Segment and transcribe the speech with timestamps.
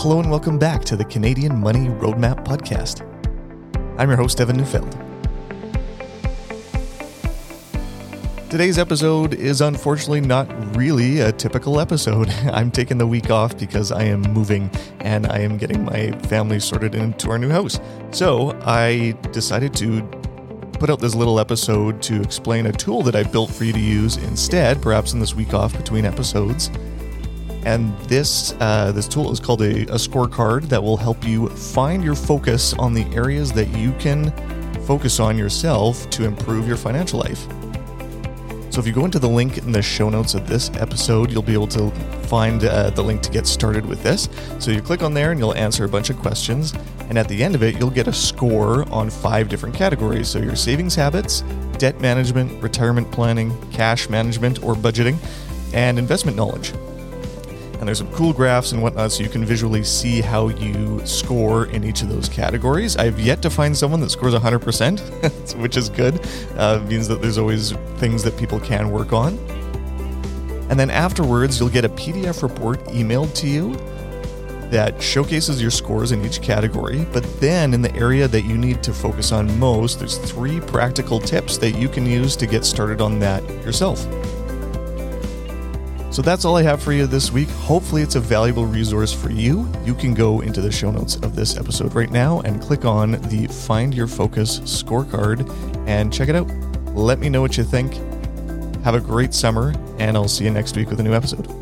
[0.00, 3.02] Hello and welcome back to the Canadian Money Roadmap Podcast.
[3.98, 4.90] I'm your host, Evan Neufeld.
[8.48, 12.30] Today's episode is unfortunately not really a typical episode.
[12.50, 16.60] I'm taking the week off because I am moving and I am getting my family
[16.60, 17.78] sorted into our new house.
[18.10, 20.00] So I decided to
[20.78, 23.78] put out this little episode to explain a tool that I built for you to
[23.78, 26.70] use instead, perhaps in this week off between episodes.
[27.64, 32.02] And this uh, this tool is called a, a scorecard that will help you find
[32.02, 34.32] your focus on the areas that you can
[34.86, 37.46] focus on yourself to improve your financial life.
[38.70, 41.42] So if you go into the link in the show notes of this episode, you'll
[41.42, 41.90] be able to
[42.28, 44.28] find uh, the link to get started with this.
[44.60, 46.72] So you click on there and you'll answer a bunch of questions.
[47.08, 50.28] And at the end of it, you'll get a score on five different categories.
[50.28, 51.42] So your savings habits,
[51.78, 55.18] debt management, retirement planning, cash management or budgeting,
[55.74, 56.72] and investment knowledge
[57.80, 61.64] and there's some cool graphs and whatnot so you can visually see how you score
[61.66, 62.94] in each of those categories.
[62.98, 66.20] I've yet to find someone that scores 100%, which is good.
[66.58, 69.38] Uh, means that there's always things that people can work on.
[70.68, 73.74] And then afterwards, you'll get a PDF report emailed to you
[74.70, 77.06] that showcases your scores in each category.
[77.12, 81.18] But then, in the area that you need to focus on most, there's three practical
[81.18, 84.06] tips that you can use to get started on that yourself.
[86.10, 87.48] So that's all I have for you this week.
[87.50, 89.70] Hopefully, it's a valuable resource for you.
[89.84, 93.12] You can go into the show notes of this episode right now and click on
[93.28, 95.48] the Find Your Focus scorecard
[95.86, 96.48] and check it out.
[96.94, 97.94] Let me know what you think.
[98.82, 101.59] Have a great summer, and I'll see you next week with a new episode.